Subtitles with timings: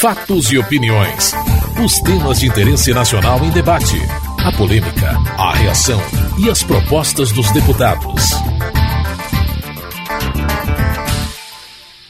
[0.00, 1.32] Fatos e opiniões.
[1.84, 3.96] Os temas de interesse nacional em debate.
[4.38, 5.98] A polêmica, a reação
[6.38, 8.30] e as propostas dos deputados.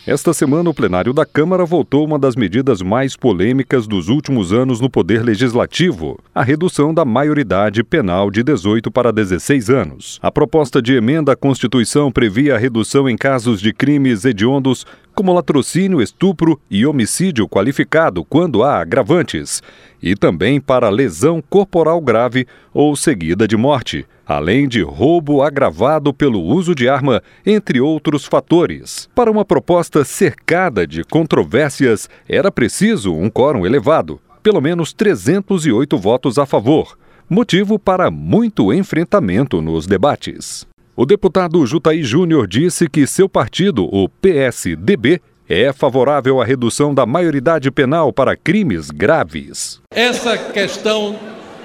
[0.09, 4.81] Esta semana, o plenário da Câmara votou uma das medidas mais polêmicas dos últimos anos
[4.81, 10.19] no Poder Legislativo, a redução da maioridade penal de 18 para 16 anos.
[10.23, 14.87] A proposta de emenda à Constituição previa a redução em casos de crimes hediondos
[15.19, 19.61] como latrocínio, estupro e homicídio qualificado quando há agravantes,
[20.01, 26.41] e também para lesão corporal grave ou seguida de morte, além de roubo agravado pelo
[26.41, 29.11] uso de arma, entre outros fatores.
[29.13, 36.39] Para uma proposta cercada de controvérsias, era preciso um quórum elevado, pelo menos 308 votos
[36.39, 36.97] a favor,
[37.29, 40.68] motivo para muito enfrentamento nos debates.
[41.01, 47.07] O deputado Jutaí Júnior disse que seu partido, o PSDB, é favorável à redução da
[47.07, 49.81] maioridade penal para crimes graves.
[49.95, 51.17] Essa questão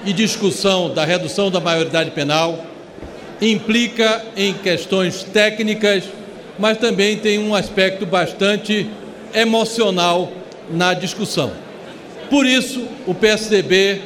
[0.05, 2.63] e discussão da redução da maioridade penal
[3.41, 6.03] implica em questões técnicas,
[6.59, 8.87] mas também tem um aspecto bastante
[9.33, 10.31] emocional
[10.69, 11.51] na discussão.
[12.29, 13.99] Por isso, o PSDB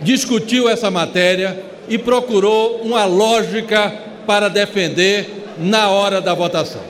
[0.00, 6.80] discutiu essa matéria e procurou uma lógica para defender na hora da votação.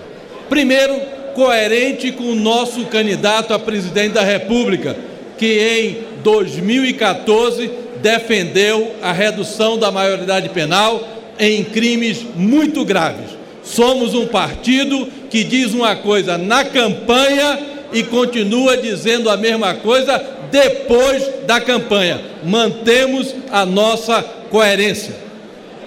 [0.48, 1.00] Primeiro,
[1.34, 4.96] coerente com o nosso candidato a presidente da República,
[5.36, 13.30] que em 2014 defendeu a redução da maioridade penal em crimes muito graves.
[13.62, 17.58] Somos um partido que diz uma coisa na campanha
[17.92, 22.20] e continua dizendo a mesma coisa depois da campanha.
[22.44, 25.23] Mantemos a nossa coerência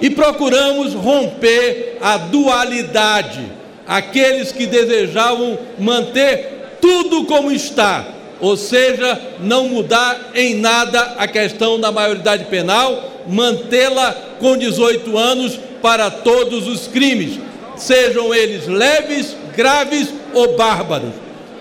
[0.02, 3.42] e procuramos romper a dualidade.
[3.88, 8.06] Aqueles que desejavam manter tudo como está,
[8.40, 15.60] ou seja, não mudar em nada a questão da maioridade penal, mantê-la com 18 anos
[15.82, 17.40] para todos os crimes,
[17.76, 21.14] sejam eles leves, graves ou bárbaros,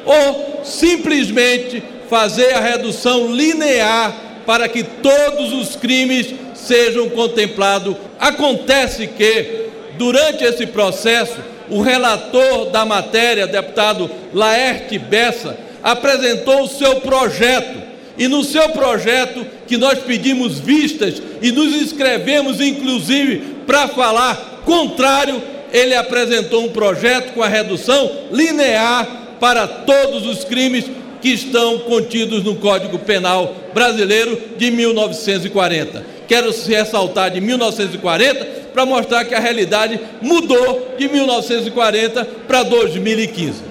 [0.05, 4.15] ou simplesmente fazer a redução linear
[4.45, 6.35] para que todos os crimes
[6.67, 7.97] sejam contemplados.
[8.19, 9.67] Acontece que,
[9.97, 11.37] durante esse processo,
[11.69, 17.87] o relator da matéria, deputado Laerte Bessa, apresentou o seu projeto.
[18.19, 25.43] E no seu projeto, que nós pedimos vistas e nos inscrevemos, inclusive, para falar contrário,
[25.73, 29.07] ele apresentou um projeto com a redução linear
[29.39, 30.87] para todos os crimes
[31.21, 38.45] que estão contidos no Código Penal brasileiro de 1940 quero ressaltar de 1940
[38.75, 43.63] para mostrar que a realidade mudou de 1940 para 2015.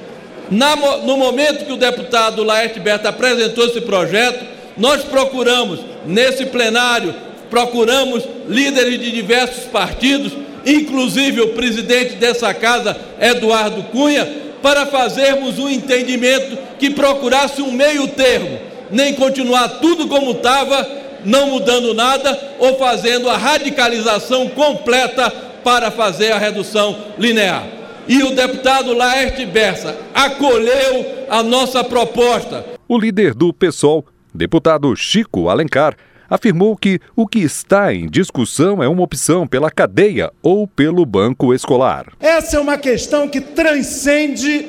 [0.49, 4.45] Na, no momento que o deputado Laerte Berta apresentou esse projeto,
[4.77, 7.13] nós procuramos, nesse plenário,
[7.49, 10.33] procuramos líderes de diversos partidos,
[10.65, 14.27] inclusive o presidente dessa casa, Eduardo Cunha,
[14.61, 18.59] para fazermos um entendimento que procurasse um meio termo,
[18.91, 25.29] nem continuar tudo como estava não mudando nada ou fazendo a radicalização completa
[25.63, 27.63] para fazer a redução linear.
[28.07, 32.63] E o deputado Laerte Bessa acolheu a nossa proposta.
[32.87, 35.97] O líder do PSOL, deputado Chico Alencar,
[36.29, 41.53] afirmou que o que está em discussão é uma opção pela cadeia ou pelo banco
[41.53, 42.13] escolar.
[42.19, 44.67] Essa é uma questão que transcende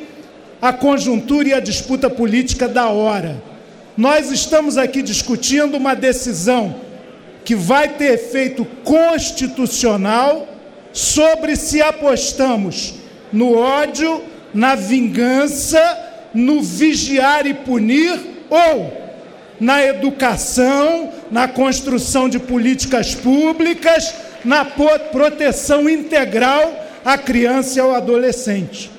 [0.60, 3.42] a conjuntura e a disputa política da hora.
[3.96, 6.76] Nós estamos aqui discutindo uma decisão
[7.44, 10.46] que vai ter efeito constitucional
[10.92, 12.94] sobre se apostamos
[13.32, 14.22] no ódio,
[14.52, 15.80] na vingança,
[16.34, 18.18] no vigiar e punir
[18.50, 19.05] ou
[19.60, 28.90] na educação, na construção de políticas públicas, na proteção integral à criança e ao adolescente.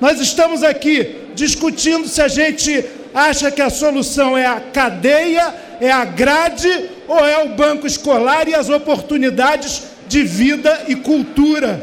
[0.00, 2.84] Nós estamos aqui discutindo se a gente
[3.14, 8.48] acha que a solução é a cadeia, é a grade ou é o banco escolar
[8.48, 11.82] e as oportunidades de vida e cultura.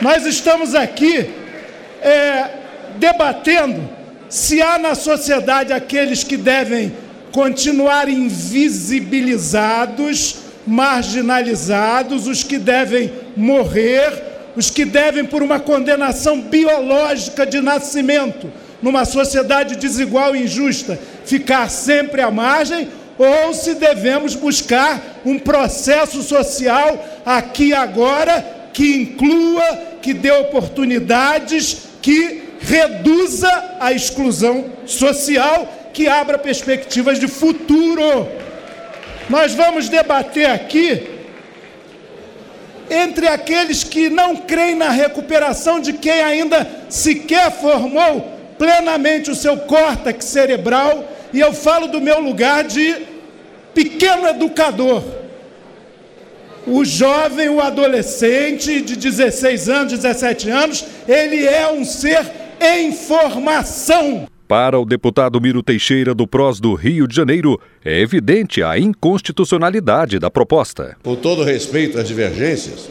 [0.00, 1.30] Nós estamos aqui
[2.02, 2.50] é,
[2.96, 3.88] debatendo
[4.28, 6.92] se há na sociedade aqueles que devem
[7.36, 10.36] continuar invisibilizados,
[10.66, 14.10] marginalizados, os que devem morrer,
[14.56, 18.50] os que devem, por uma condenação biológica de nascimento,
[18.80, 22.88] numa sociedade desigual e injusta, ficar sempre à margem
[23.18, 32.44] ou se devemos buscar um processo social aqui agora que inclua, que dê oportunidades, que
[32.60, 38.28] reduza a exclusão social, que abra perspectivas de futuro.
[39.30, 41.08] Nós vamos debater aqui
[42.90, 49.56] entre aqueles que não creem na recuperação de quem ainda sequer formou plenamente o seu
[49.56, 51.02] córtex cerebral,
[51.32, 52.94] e eu falo do meu lugar de
[53.72, 55.02] pequeno educador.
[56.66, 62.22] O jovem, o adolescente de 16 anos, 17 anos, ele é um ser
[62.60, 64.28] em formação.
[64.48, 70.20] Para o deputado Miro Teixeira do PROS do Rio de Janeiro, é evidente a inconstitucionalidade
[70.20, 70.96] da proposta.
[71.02, 72.88] Com todo respeito às divergências,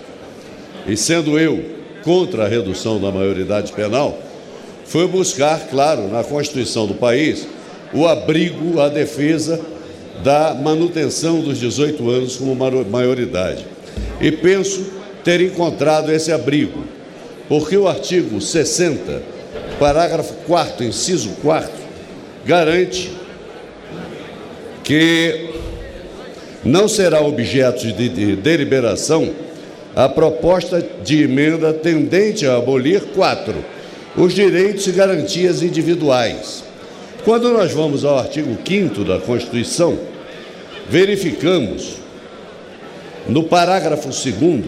[0.85, 1.63] e sendo eu
[2.03, 4.21] contra a redução da maioridade penal,
[4.83, 7.47] foi buscar, claro, na Constituição do país,
[7.93, 9.57] o abrigo, a defesa
[10.25, 13.65] da manutenção dos 18 anos como maioridade.
[14.19, 14.91] E penso
[15.23, 16.83] ter encontrado esse abrigo,
[17.47, 19.34] porque o artigo 60
[19.79, 21.69] parágrafo 4 inciso 4
[22.45, 23.11] garante
[24.83, 25.49] que
[26.63, 29.33] não será objeto de, de deliberação
[29.95, 33.55] a proposta de emenda tendente a abolir quatro
[34.17, 36.63] os direitos e garantias individuais.
[37.25, 39.97] Quando nós vamos ao artigo 5 da Constituição,
[40.89, 41.95] verificamos
[43.27, 44.63] no parágrafo 2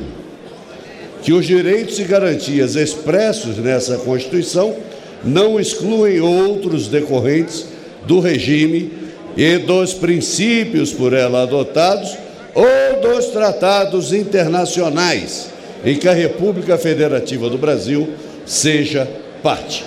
[1.22, 4.76] que os direitos e garantias expressos nessa Constituição
[5.24, 7.66] não excluem outros decorrentes
[8.06, 8.92] do regime
[9.36, 12.16] e dos princípios por ela adotados
[12.54, 15.52] ou dos tratados internacionais
[15.86, 18.10] em que a República Federativa do Brasil
[18.46, 19.08] seja
[19.44, 19.86] parte.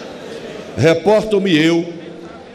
[0.77, 1.85] Reporto-me eu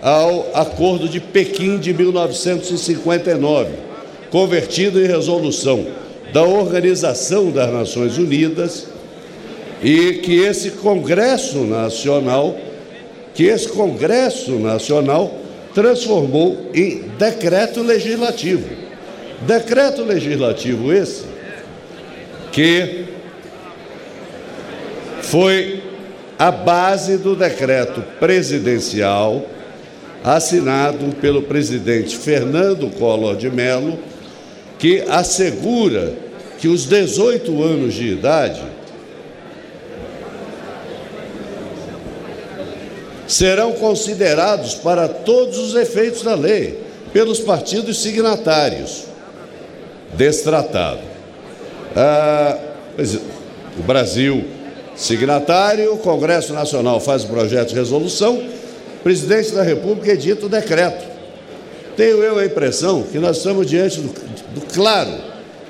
[0.02, 3.72] ao Acordo de Pequim de 1959,
[4.30, 5.86] convertido em resolução
[6.32, 8.88] da Organização das Nações Unidas,
[9.84, 12.56] e que esse Congresso Nacional
[13.36, 15.40] que esse Congresso Nacional
[15.74, 18.70] transformou em decreto legislativo.
[19.42, 21.26] Decreto legislativo esse
[22.54, 23.04] que
[25.22, 25.84] foi
[26.40, 29.46] a base do decreto presidencial
[30.24, 34.00] assinado pelo presidente Fernando Collor de Mello,
[34.80, 36.14] que assegura
[36.58, 38.62] que os 18 anos de idade
[43.36, 46.80] serão considerados para todos os efeitos da lei
[47.12, 49.04] pelos partidos signatários
[50.14, 51.02] desse tratado.
[51.94, 52.58] Ah,
[53.78, 54.46] o Brasil,
[54.96, 60.50] signatário, o Congresso Nacional faz o projeto de resolução, o presidente da República edita o
[60.50, 61.06] decreto.
[61.98, 64.14] Tenho eu a impressão que nós estamos diante do,
[64.54, 65.12] do claro,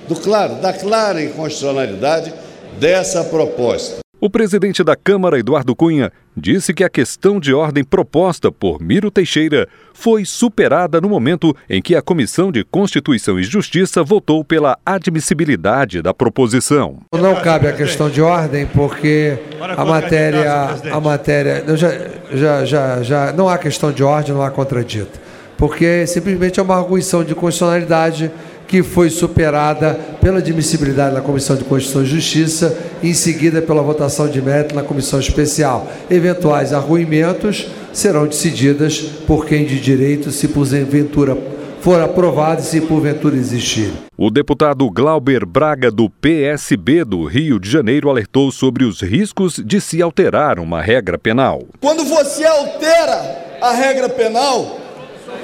[0.07, 2.31] do claro, da clara inconstitucionalidade
[2.79, 4.04] dessa proposta.
[4.25, 9.11] O presidente da Câmara, Eduardo Cunha, disse que a questão de ordem proposta por Miro
[9.11, 14.79] Teixeira foi superada no momento em que a Comissão de Constituição e Justiça votou pela
[14.83, 17.01] admissibilidade da proposição.
[17.13, 21.91] Não cabe a questão de ordem porque a matéria, a matéria, já,
[22.33, 25.19] já, já, já não há questão de ordem, não há contradito,
[25.55, 28.31] porque simplesmente é uma arguição de constitucionalidade
[28.67, 33.81] que foi superada pela admissibilidade na Comissão de Constituição e Justiça, e em seguida pela
[33.81, 35.87] votação de mérito na Comissão Especial.
[36.09, 43.35] Eventuais arguimentos serão decididas por quem de direito, se porventura for aprovado e se porventura
[43.35, 43.91] existir.
[44.17, 49.79] O deputado Glauber Braga, do PSB do Rio de Janeiro, alertou sobre os riscos de
[49.79, 51.61] se alterar uma regra penal.
[51.79, 54.79] Quando você altera a regra penal,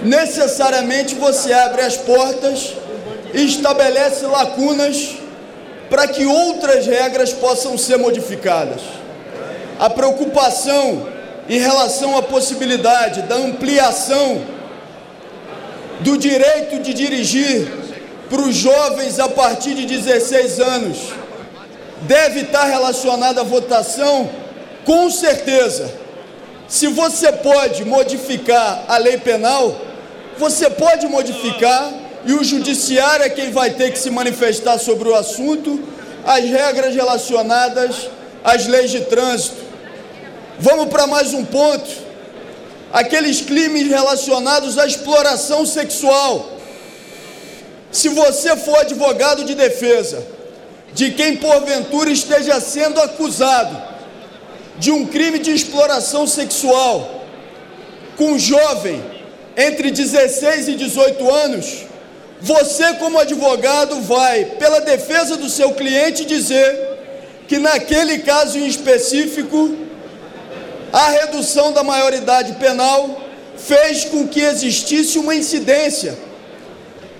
[0.01, 2.75] necessariamente você abre as portas
[3.33, 5.15] estabelece lacunas
[5.89, 8.81] para que outras regras possam ser modificadas.
[9.79, 11.07] A preocupação
[11.50, 14.41] em relação à possibilidade da ampliação
[16.00, 17.67] do direito de dirigir
[18.29, 20.97] para os jovens a partir de 16 anos
[22.03, 24.29] deve estar relacionada à votação,
[24.85, 25.91] com certeza.
[26.67, 29.75] Se você pode modificar a lei penal,
[30.38, 31.91] você pode modificar
[32.25, 35.80] e o judiciário é quem vai ter que se manifestar sobre o assunto,
[36.25, 38.10] as regras relacionadas
[38.44, 39.58] às leis de trânsito.
[40.60, 41.90] Vamos para mais um ponto.
[42.94, 46.58] Aqueles crimes relacionados à exploração sexual.
[47.92, 50.24] Se você for advogado de defesa
[50.94, 53.82] de quem porventura esteja sendo acusado
[54.78, 57.25] de um crime de exploração sexual
[58.18, 59.01] com um jovem
[59.56, 61.90] entre 16 e 18 anos,
[62.41, 66.89] você, como advogado, vai, pela defesa do seu cliente, dizer
[67.48, 69.75] que naquele caso em específico,
[70.91, 73.21] a redução da maioridade penal
[73.57, 76.17] fez com que existisse uma incidência.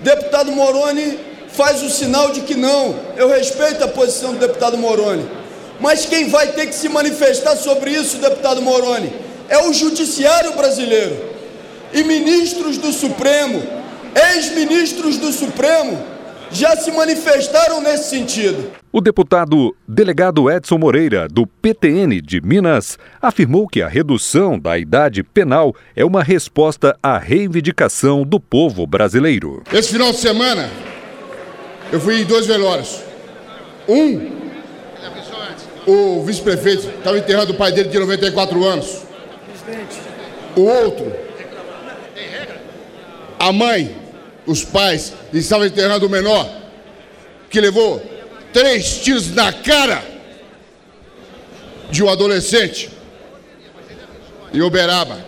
[0.02, 3.00] Deputado Moroni faz o sinal de que não.
[3.16, 5.30] Eu respeito a posição do deputado Moroni.
[5.80, 9.14] Mas quem vai ter que se manifestar sobre isso, deputado Moroni,
[9.50, 11.30] é o judiciário brasileiro.
[11.94, 13.81] E ministros do Supremo,
[14.16, 15.98] ex-ministros do Supremo,
[16.52, 18.72] já se manifestaram nesse sentido.
[18.92, 25.24] O deputado delegado Edson Moreira, do PTN de Minas, afirmou que a redução da idade
[25.24, 29.64] penal é uma resposta à reivindicação do povo brasileiro.
[29.72, 30.70] Esse final de semana,
[31.92, 33.02] eu fui em dois velórios.
[33.88, 34.42] Um,
[35.88, 39.04] o vice-prefeito estava enterrando o pai dele de 94 anos.
[40.56, 41.12] O outro,
[43.40, 44.01] a mãe,
[44.46, 46.50] os pais, estavam enterrando o menor,
[47.50, 48.02] que levou
[48.52, 50.04] três tiros na cara
[51.90, 52.90] de um adolescente
[54.54, 55.26] em Uberaba.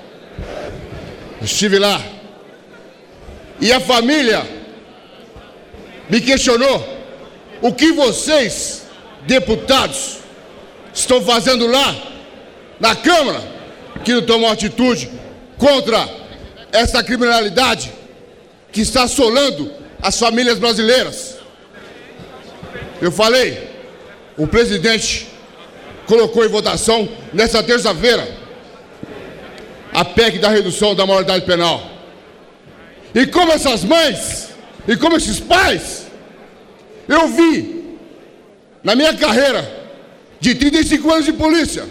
[1.42, 2.02] Estive lá.
[3.60, 4.46] E a família
[6.10, 6.86] me questionou
[7.62, 8.84] o que vocês,
[9.26, 10.20] deputados,
[10.94, 11.96] estão fazendo lá
[12.80, 13.42] na Câmara
[14.04, 15.10] que não tomam atitude
[15.58, 16.08] contra
[16.72, 17.92] essa criminalidade
[18.74, 21.38] que está assolando as famílias brasileiras.
[23.00, 23.70] Eu falei,
[24.36, 25.28] o presidente
[26.08, 28.28] colocou em votação nessa terça-feira
[29.94, 31.88] a PEC da redução da maioridade penal.
[33.14, 34.50] E como essas mães,
[34.88, 36.08] e como esses pais,
[37.08, 37.98] eu vi
[38.84, 39.82] na minha carreira
[40.40, 41.88] de 35 anos de polícia,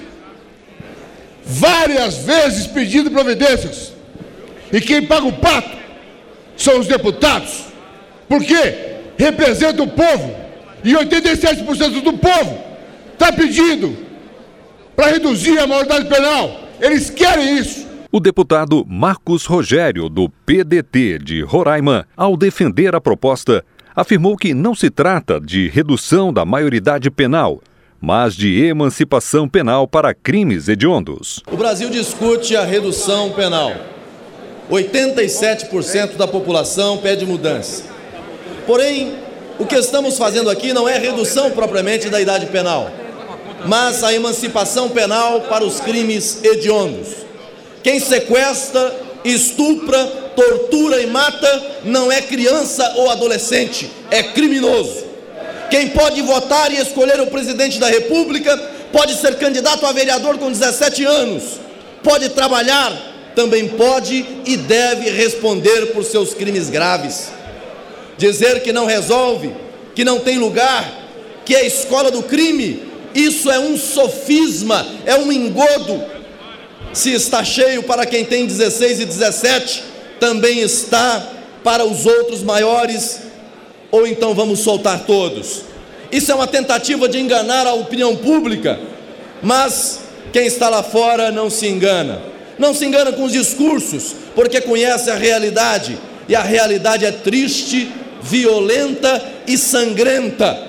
[1.45, 3.93] várias vezes pedindo providências.
[4.73, 5.82] E quem paga o pato
[6.57, 7.65] são os deputados,
[8.29, 10.35] porque representa o povo
[10.85, 12.59] e 87% do povo
[13.13, 13.97] está pedindo
[14.97, 16.61] para reduzir a maioridade penal.
[16.81, 17.87] Eles querem isso.
[18.11, 24.75] O deputado Marcos Rogério, do PDT de Roraima, ao defender a proposta, afirmou que não
[24.75, 27.63] se trata de redução da maioridade penal,
[28.01, 31.41] mas de emancipação penal para crimes hediondos.
[31.51, 33.73] O Brasil discute a redução penal.
[34.71, 37.85] 87% da população pede mudança.
[38.67, 39.15] Porém,
[39.59, 42.91] o que estamos fazendo aqui não é redução propriamente da idade penal,
[43.67, 47.09] mas a emancipação penal para os crimes hediondos.
[47.83, 50.05] Quem sequestra, estupra,
[50.37, 55.05] tortura e mata não é criança ou adolescente, é criminoso.
[55.71, 58.57] Quem pode votar e escolher o presidente da República
[58.93, 61.61] pode ser candidato a vereador com 17 anos,
[62.03, 62.93] pode trabalhar,
[63.35, 67.31] também pode e deve responder por seus crimes graves.
[68.19, 69.53] Dizer que não resolve,
[69.95, 71.03] que não tem lugar,
[71.45, 72.83] que é a escola do crime,
[73.15, 76.03] isso é um sofisma, é um engodo.
[76.93, 79.83] Se está cheio para quem tem 16 e 17,
[80.21, 81.27] também está
[81.65, 83.21] para os outros maiores,
[83.91, 85.63] ou então vamos soltar todos.
[86.11, 88.79] Isso é uma tentativa de enganar a opinião pública,
[89.43, 90.01] mas
[90.33, 92.32] quem está lá fora não se engana.
[92.63, 97.91] Não se engana com os discursos, porque conhece a realidade, e a realidade é triste
[98.23, 100.69] violenta e sangrenta.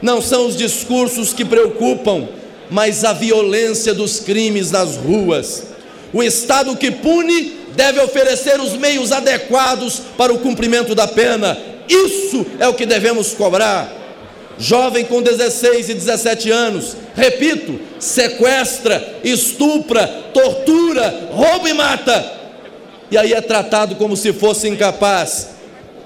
[0.00, 2.26] Não são os discursos que preocupam,
[2.70, 5.64] mas a violência dos crimes nas ruas.
[6.10, 11.58] O Estado que pune deve oferecer os meios adequados para o cumprimento da pena.
[11.86, 13.92] Isso é o que devemos cobrar.
[14.58, 22.32] Jovem com 16 e 17 anos, repito, sequestra, estupra, tortura, rouba e mata.
[23.10, 25.56] E aí é tratado como se fosse incapaz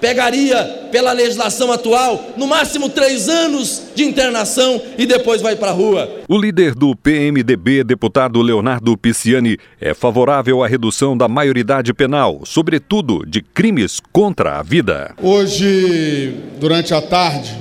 [0.01, 5.75] pegaria pela legislação atual no máximo três anos de internação e depois vai para a
[5.75, 6.11] rua.
[6.29, 13.25] O líder do PMDB, deputado Leonardo Pisciani, é favorável à redução da maioridade penal, sobretudo
[13.27, 15.15] de crimes contra a vida.
[15.23, 17.55] Hoje, durante a tarde,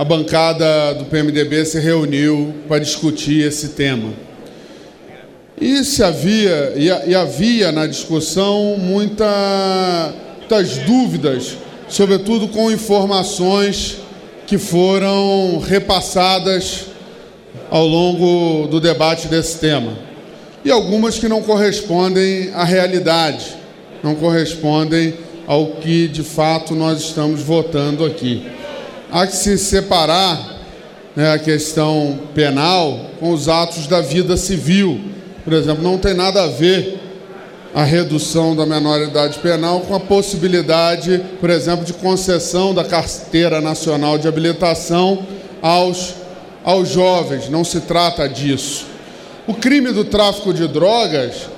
[0.00, 4.14] a bancada do PMDB se reuniu para discutir esse tema.
[5.60, 13.98] E se havia, e havia na discussão muita, muitas dúvidas sobretudo com informações
[14.46, 16.86] que foram repassadas
[17.68, 19.98] ao longo do debate desse tema.
[20.64, 23.54] E algumas que não correspondem à realidade,
[24.02, 25.12] não correspondem
[25.46, 28.59] ao que de fato nós estamos votando aqui.
[29.12, 30.60] Há que se separar
[31.16, 35.00] né, a questão penal com os atos da vida civil.
[35.44, 36.98] Por exemplo, não tem nada a ver
[37.74, 44.18] a redução da menoridade penal com a possibilidade, por exemplo, de concessão da carteira nacional
[44.18, 45.26] de habilitação
[45.60, 46.14] aos,
[46.64, 47.48] aos jovens.
[47.48, 48.86] Não se trata disso.
[49.46, 51.48] O crime do tráfico de drogas,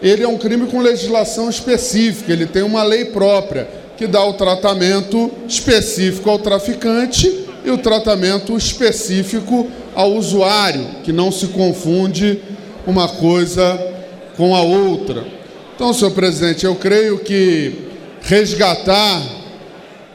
[0.00, 4.34] ele é um crime com legislação específica, ele tem uma lei própria que dá o
[4.34, 12.40] tratamento específico ao traficante e o tratamento específico ao usuário, que não se confunde
[12.86, 13.80] uma coisa
[14.36, 15.24] com a outra.
[15.74, 17.88] Então, senhor presidente, eu creio que
[18.20, 19.22] resgatar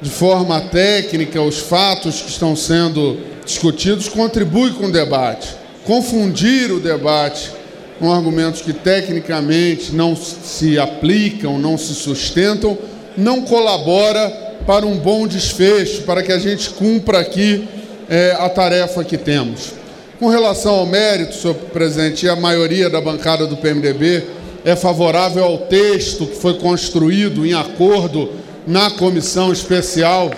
[0.02, 5.56] de forma técnica os fatos que estão sendo discutidos contribui com o debate.
[5.86, 7.52] Confundir o debate
[8.00, 12.78] com argumentos que tecnicamente não se aplicam, não se sustentam,
[13.20, 14.30] não colabora
[14.66, 17.68] para um bom desfecho, para que a gente cumpra aqui
[18.10, 19.74] é, a tarefa que temos.
[20.20, 24.24] Com relação ao mérito, senhor presidente, a maioria da bancada do PMDB
[24.66, 28.30] é favorável ao texto que foi construído em acordo
[28.68, 30.30] na comissão especial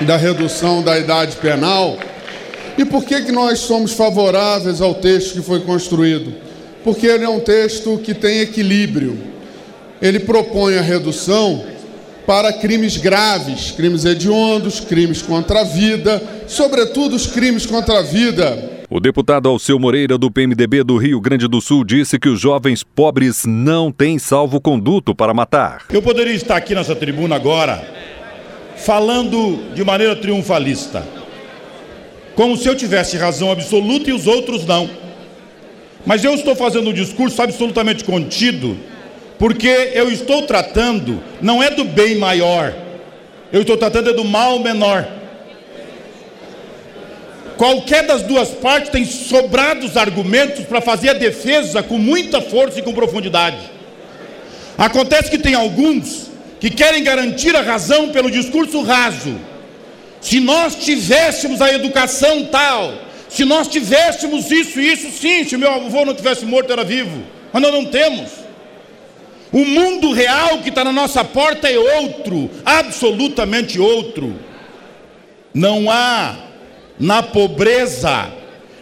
[0.00, 1.96] da redução da idade penal.
[2.78, 6.34] E por que, que nós somos favoráveis ao texto que foi construído?
[6.82, 9.18] Porque ele é um texto que tem equilíbrio.
[10.00, 11.64] Ele propõe a redução
[12.26, 18.76] para crimes graves, crimes hediondos, crimes contra a vida, sobretudo os crimes contra a vida,
[18.88, 22.84] o deputado Alceu Moreira, do PMDB do Rio Grande do Sul, disse que os jovens
[22.84, 25.82] pobres não têm salvo-conduto para matar.
[25.90, 27.84] Eu poderia estar aqui nessa tribuna agora
[28.76, 31.04] falando de maneira triunfalista,
[32.36, 34.88] como se eu tivesse razão absoluta e os outros não.
[36.06, 38.76] Mas eu estou fazendo um discurso absolutamente contido,
[39.38, 42.74] porque eu estou tratando, não é do bem maior,
[43.52, 45.06] eu estou tratando é do mal menor.
[47.56, 52.82] Qualquer das duas partes tem sobrados argumentos para fazer a defesa com muita força e
[52.82, 53.58] com profundidade.
[54.76, 59.36] Acontece que tem alguns que querem garantir a razão pelo discurso raso.
[60.20, 62.92] Se nós tivéssemos a educação tal,
[63.28, 67.22] se nós tivéssemos isso isso, sim, se meu avô não tivesse morto, era vivo.
[67.52, 68.45] Mas nós não temos.
[69.56, 74.38] O mundo real que está na nossa porta é outro, absolutamente outro.
[75.54, 76.36] Não há
[77.00, 78.30] na pobreza,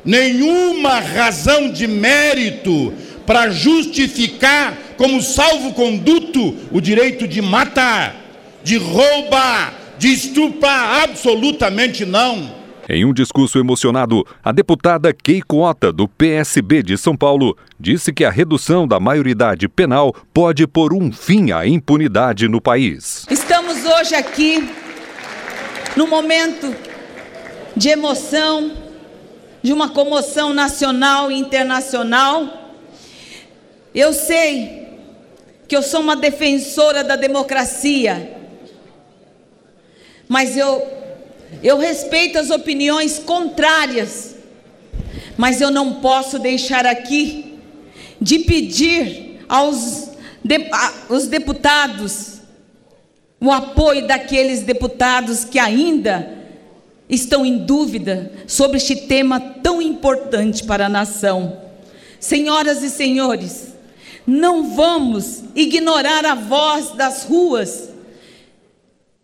[0.04, 2.92] nenhuma razão de mérito
[3.24, 8.16] para justificar como salvo-conduto o direito de matar,
[8.64, 12.52] de roubar, de estuprar, absolutamente não.
[12.88, 18.24] Em um discurso emocionado, a deputada Keiko Ota, do PSB de São Paulo, disse que
[18.24, 23.26] a redução da maioridade penal pode pôr um fim à impunidade no país.
[23.30, 24.68] Estamos hoje aqui
[25.96, 26.74] no momento
[27.74, 28.72] de emoção,
[29.62, 32.46] de uma comoção nacional e internacional.
[33.94, 34.88] Eu sei
[35.66, 38.36] que eu sou uma defensora da democracia,
[40.28, 41.03] mas eu,
[41.62, 44.34] eu respeito as opiniões contrárias,
[45.36, 47.58] mas eu não posso deixar aqui
[48.20, 50.10] de pedir aos
[50.42, 52.34] de, a, os deputados
[53.40, 56.44] o apoio daqueles deputados que ainda
[57.08, 61.60] estão em dúvida sobre este tema tão importante para a nação.
[62.18, 63.74] Senhoras e senhores,
[64.26, 67.90] não vamos ignorar a voz das ruas.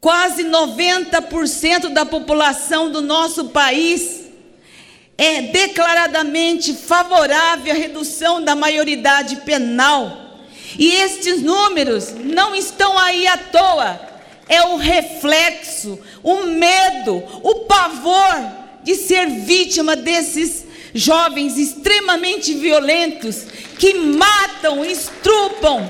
[0.01, 4.23] Quase 90% da população do nosso país
[5.19, 10.39] é declaradamente favorável à redução da maioridade penal.
[10.79, 14.11] E estes números não estão aí à toa
[14.51, 18.35] é o reflexo, o medo, o pavor
[18.83, 23.45] de ser vítima desses jovens extremamente violentos
[23.79, 25.89] que matam, estrupam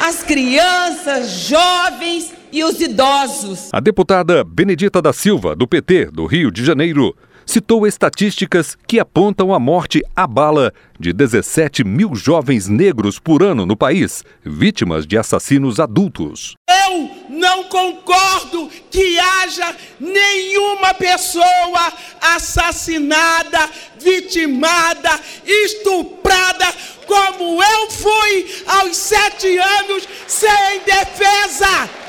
[0.00, 3.68] as crianças, jovens e os idosos.
[3.72, 7.12] A deputada Benedita da Silva, do PT do Rio de Janeiro,
[7.44, 13.66] citou estatísticas que apontam a morte à bala de 17 mil jovens negros por ano
[13.66, 16.54] no país, vítimas de assassinos adultos.
[16.70, 25.10] Eu não concordo que haja nenhuma pessoa assassinada, vitimada,
[25.44, 26.66] estuprada,
[27.04, 32.03] como eu fui aos sete anos sem defesa.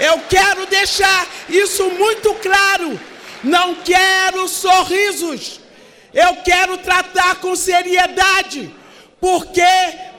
[0.00, 2.98] Eu quero deixar isso muito claro
[3.42, 5.60] não quero sorrisos.
[6.12, 8.74] Eu quero tratar com seriedade.
[9.20, 9.62] Porque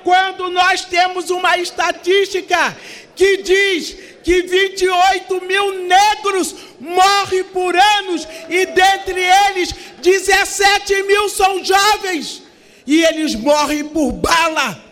[0.03, 2.77] quando nós temos uma estatística
[3.15, 11.63] que diz que 28 mil negros morrem por anos e dentre eles 17 mil são
[11.63, 12.43] jovens
[12.85, 14.83] e eles morrem por bala.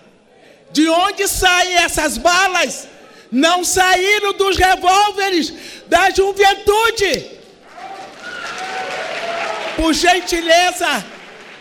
[0.72, 2.88] De onde saem essas balas?
[3.32, 5.54] Não saíram dos revólveres
[5.88, 7.40] da juventude.
[9.76, 11.06] Por gentileza,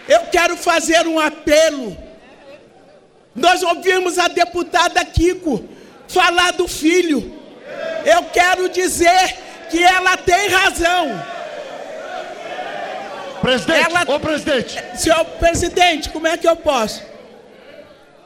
[0.08, 1.96] eu quero fazer um apelo.
[3.34, 5.68] Nós ouvimos a deputada Kiko
[6.08, 7.38] falar do filho.
[8.04, 9.36] Eu quero dizer
[9.70, 11.24] que ela tem razão.
[13.42, 14.04] Presidente, ela...
[14.06, 14.82] ô presidente.
[14.96, 17.02] Senhor presidente, como é que eu posso?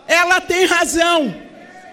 [0.07, 1.41] Ela tem razão.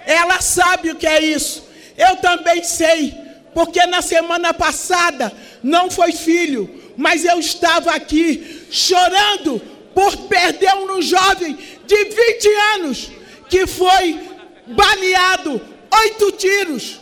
[0.09, 1.63] Ela sabe o que é isso.
[1.95, 3.13] Eu também sei,
[3.53, 6.67] porque na semana passada não foi filho,
[6.97, 9.61] mas eu estava aqui chorando
[9.93, 13.11] por perder um jovem de 20 anos
[13.47, 14.19] que foi
[14.65, 15.61] baleado
[16.01, 16.99] oito tiros.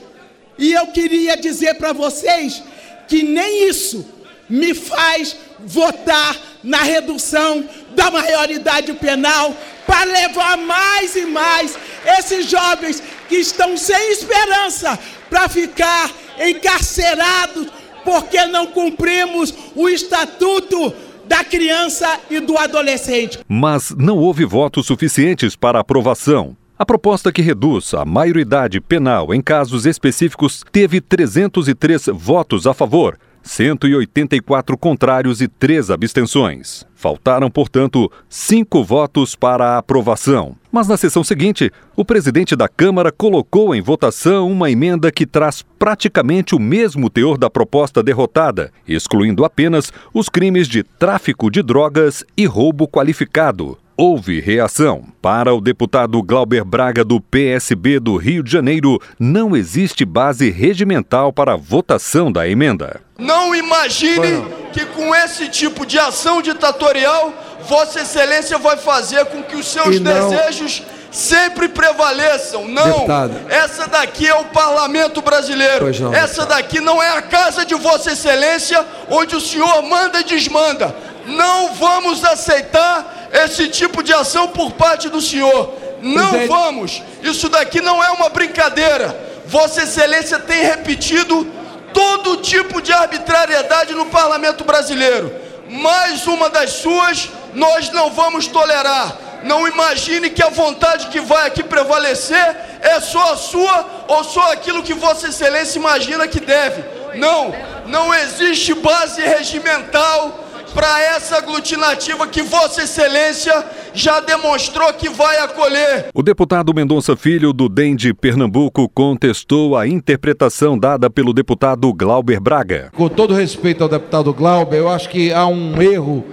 [0.57, 2.61] E eu queria dizer para vocês
[3.07, 4.05] que nem isso
[4.49, 7.63] me faz votar na redução
[7.95, 11.77] da maioridade penal para levar mais e mais
[12.19, 14.97] esses jovens que estão sem esperança
[15.29, 17.67] para ficar encarcerados
[18.03, 20.93] porque não cumprimos o estatuto
[21.27, 23.39] da criança e do adolescente.
[23.47, 26.55] Mas não houve votos suficientes para aprovação.
[26.79, 33.19] A proposta que reduz a maioridade penal em casos específicos teve 303 votos a favor,
[33.47, 36.85] 184 contrários e 3 abstenções.
[36.95, 40.55] Faltaram, portanto, cinco votos para a aprovação.
[40.71, 45.63] Mas na sessão seguinte, o presidente da Câmara colocou em votação uma emenda que traz
[45.79, 52.23] praticamente o mesmo teor da proposta derrotada, excluindo apenas os crimes de tráfico de drogas
[52.35, 55.05] e roubo qualificado houve reação.
[55.21, 61.33] Para o deputado Glauber Braga, do PSB do Rio de Janeiro, não existe base regimental
[61.33, 63.01] para a votação da emenda.
[63.17, 67.33] Não imagine que com esse tipo de ação ditatorial,
[67.67, 70.29] Vossa Excelência vai fazer com que os seus não...
[70.29, 70.83] desejos
[71.17, 72.67] sempre prevaleçam.
[72.67, 73.33] Não, Deputado.
[73.49, 75.85] essa daqui é o parlamento brasileiro.
[75.99, 80.23] Não, essa daqui não é a casa de Vossa Excelência, onde o senhor manda e
[80.23, 80.95] desmanda.
[81.25, 85.73] Não vamos aceitar esse tipo de ação por parte do senhor.
[86.01, 86.47] Não Presidente.
[86.47, 87.03] vamos.
[87.23, 89.19] Isso daqui não é uma brincadeira.
[89.47, 91.47] Vossa Excelência tem repetido
[91.93, 95.33] todo tipo de arbitrariedade no parlamento brasileiro.
[95.69, 99.17] Mais uma das suas, nós não vamos tolerar.
[99.43, 104.51] Não imagine que a vontade que vai aqui prevalecer é só a sua ou só
[104.51, 106.83] aquilo que Vossa Excelência imagina que deve.
[107.15, 107.53] Não,
[107.87, 116.09] não existe base regimental para essa aglutinativa que Vossa Excelência já demonstrou que vai acolher.
[116.13, 122.39] O deputado Mendonça Filho, do DEM de Pernambuco, contestou a interpretação dada pelo deputado Glauber
[122.39, 122.91] Braga.
[122.95, 126.23] Com todo respeito ao deputado Glauber, eu acho que há um erro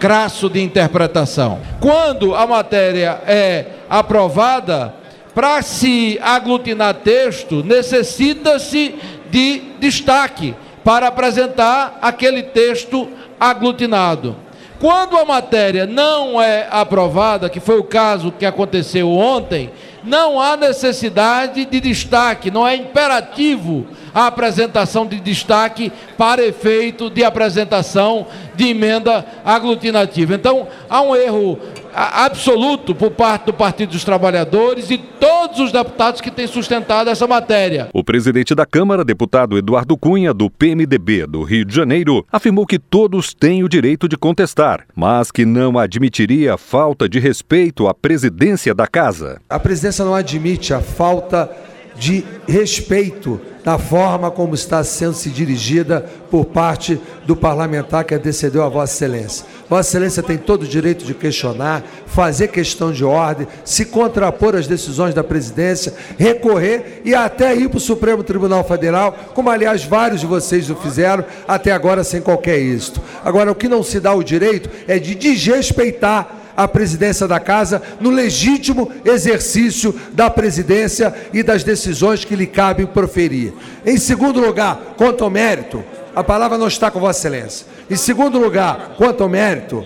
[0.00, 1.60] crasso de interpretação.
[1.78, 4.94] Quando a matéria é aprovada,
[5.34, 8.96] para se aglutinar texto, necessita-se
[9.30, 13.08] de destaque para apresentar aquele texto
[13.38, 14.34] aglutinado.
[14.80, 19.70] Quando a matéria não é aprovada, que foi o caso que aconteceu ontem,
[20.04, 27.22] não há necessidade de destaque, não é imperativo a apresentação de destaque para efeito de
[27.22, 30.34] apresentação de emenda aglutinativa.
[30.34, 31.58] Então, há um erro
[31.94, 37.26] absoluto por parte do Partido dos Trabalhadores e todos os deputados que têm sustentado essa
[37.26, 37.88] matéria.
[37.92, 42.78] O presidente da Câmara, deputado Eduardo Cunha, do PMDB do Rio de Janeiro, afirmou que
[42.78, 48.74] todos têm o direito de contestar, mas que não admitiria falta de respeito à presidência
[48.74, 49.40] da casa.
[49.48, 51.50] A presidência não admite a falta
[52.00, 58.62] de respeito da forma como está sendo se dirigida por parte do parlamentar que antecedeu
[58.62, 59.44] a Vossa Excelência.
[59.68, 64.66] Vossa Excelência tem todo o direito de questionar, fazer questão de ordem, se contrapor às
[64.66, 70.22] decisões da presidência, recorrer e até ir para o Supremo Tribunal Federal, como aliás vários
[70.22, 73.02] de vocês o fizeram, até agora sem qualquer êxito.
[73.22, 77.82] Agora, o que não se dá o direito é de desrespeitar a presidência da casa
[78.00, 83.52] no legítimo exercício da presidência e das decisões que lhe cabem proferir.
[83.84, 85.84] Em segundo lugar, quanto ao mérito,
[86.14, 87.66] a palavra não está com Vossa Excelência.
[87.88, 89.84] Em segundo lugar, quanto ao mérito,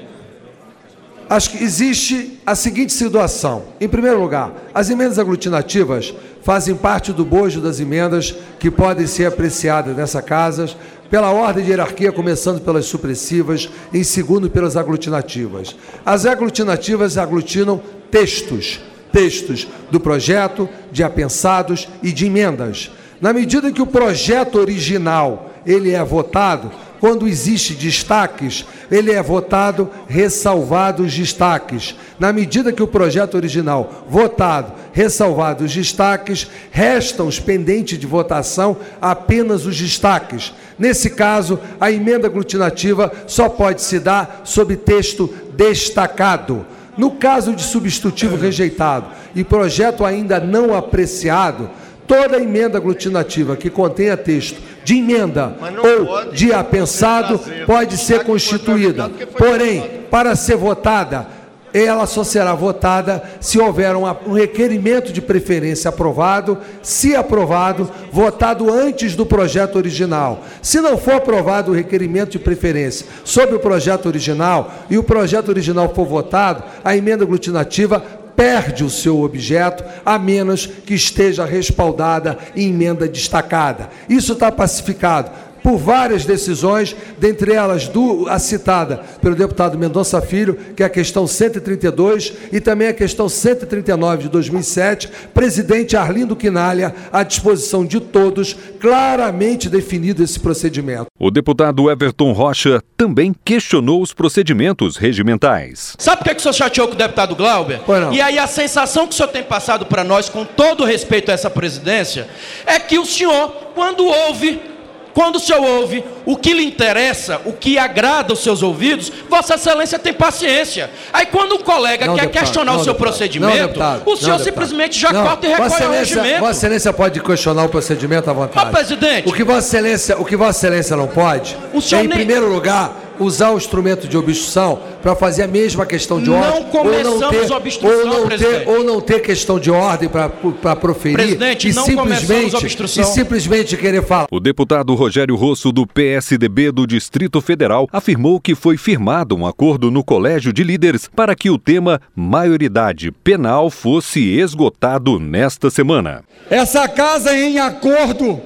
[1.29, 3.65] acho que existe a seguinte situação.
[3.81, 9.27] Em primeiro lugar, as emendas aglutinativas fazem parte do bojo das emendas que podem ser
[9.27, 10.69] apreciadas nessa casa
[11.15, 15.77] pela ordem de hierarquia, começando pelas supressivas, em segundo pelas aglutinativas.
[16.05, 18.81] As aglutinativas aglutinam textos,
[19.13, 22.91] textos do projeto, de apensados e de emendas.
[23.21, 26.73] Na medida que o projeto original ele é votado,
[27.05, 31.95] quando existe destaques, ele é votado ressalvados destaques.
[32.19, 39.67] Na medida que o projeto original votado, ressalvados destaques, restam os pendentes de votação apenas
[39.67, 40.55] os destaques.
[40.79, 46.67] Nesse caso, a emenda aglutinativa só pode se dar sob texto destacado.
[46.97, 51.69] No caso de substitutivo rejeitado e projeto ainda não apreciado,
[52.07, 59.11] toda emenda aglutinativa que contenha texto de emenda ou de apensado pode ser constituída.
[59.37, 61.27] Porém, para ser votada,
[61.75, 69.17] ela só será votada se houver um, requerimento de preferência aprovado, se aprovado, votado antes
[69.17, 70.45] do projeto original.
[70.63, 75.49] Se não for aprovado o requerimento de preferência sobre o projeto original e o projeto
[75.49, 78.01] original for votado, a emenda aglutinativa
[78.37, 83.89] perde o seu objeto, a menos que esteja respaldada em emenda destacada.
[84.09, 85.31] Isso está pacificado
[85.65, 90.91] por várias decisões, dentre elas do, a citada pelo deputado Mendonça Filho, que é a
[90.91, 97.99] questão 132 e também a questão 139 de 2007, presidente Arlindo Quinalha, à disposição de
[97.99, 101.07] todos, claramente definido esse procedimento.
[101.19, 105.97] O deputado Everton Rocha também questionou os procedimentos regimentais.
[105.99, 107.81] Sabe por que, que o senhor chateou com o deputado Glauber?
[108.13, 111.35] E aí a sensação que o senhor tem passado para nós, com todo respeito a
[111.35, 112.29] essa presidência,
[112.67, 114.74] é que o senhor, quando houve
[115.15, 119.55] quando o senhor ouve o que lhe interessa, o que agrada os seus ouvidos, Vossa
[119.55, 120.91] Excelência tem paciência.
[121.13, 124.03] Aí quando um colega não, quer deputado, questionar não, o seu deputado, procedimento, não, deputado,
[124.05, 126.41] o senhor simplesmente já corta e recolhe o regimento.
[126.41, 128.69] Vossa Excelência pode questionar o procedimento à vontade.
[128.69, 129.29] Ó, presidente.
[129.29, 132.19] O que Vossa Excelência, o que Vossa Excelência não pode, o senhor é, em nem...
[132.19, 136.63] primeiro lugar, usar o instrumento de obstrução para fazer a mesma questão de ordem.
[136.63, 138.65] Não começamos ou não ter, obstrução, ou não presidente.
[138.65, 141.17] ter, ou não ter questão de ordem para proferir.
[141.17, 143.05] Presidente, e não simplesmente, obstrução.
[143.05, 144.27] E simplesmente querer falar.
[144.31, 149.91] O deputado Rogério Rosso, do PSDB do Distrito Federal, afirmou que foi firmado um acordo
[149.91, 156.25] no Colégio de Líderes para que o tema maioridade penal fosse esgotado nesta semana.
[156.51, 158.41] Essa casa, em acordo,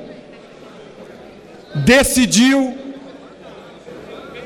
[1.75, 2.77] decidiu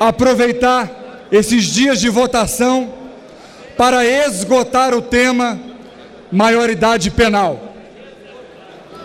[0.09, 2.93] aproveitar esses dias de votação
[3.77, 5.59] para esgotar o tema
[6.31, 7.75] maioridade penal.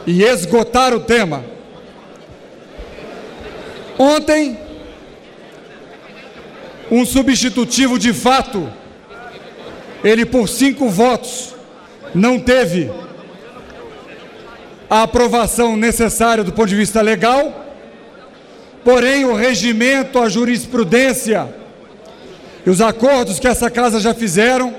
[0.06, 1.44] E esgotar o tema.
[3.98, 4.58] Ontem,
[6.90, 8.72] um substitutivo de fato,
[10.04, 11.54] ele por cinco votos
[12.16, 12.90] não teve
[14.90, 17.67] a aprovação necessária do ponto de vista legal
[18.88, 21.54] Porém, o regimento, a jurisprudência
[22.66, 24.74] e os acordos que essa casa já fizeram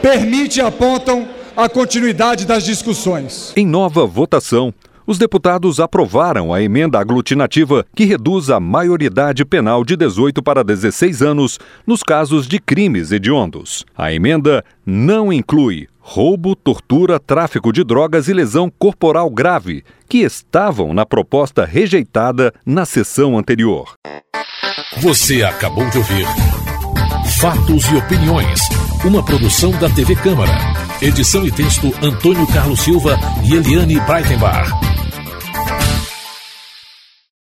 [0.00, 3.52] permite e apontam a continuidade das discussões.
[3.56, 4.72] Em nova votação,
[5.06, 11.22] os deputados aprovaram a emenda aglutinativa que reduz a maioridade penal de 18 para 16
[11.22, 13.84] anos nos casos de crimes hediondos.
[13.96, 20.94] A emenda não inclui roubo, tortura, tráfico de drogas e lesão corporal grave, que estavam
[20.94, 23.94] na proposta rejeitada na sessão anterior.
[24.98, 26.26] Você acabou de ouvir
[27.40, 28.60] Fatos e Opiniões,
[29.04, 30.52] uma produção da TV Câmara.
[31.02, 34.95] Edição e texto Antônio Carlos Silva e Eliane Breitenbach.